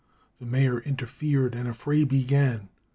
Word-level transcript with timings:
The 0.39 0.47
mayor 0.47 0.79
interfered 0.79 1.53
and 1.53 1.67
a 1.67 1.75
fray 1.75 2.05
began. 2.05 2.69